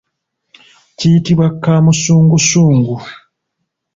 Kiyitibwa 0.97 1.47
kaamusungusungu. 1.63 2.95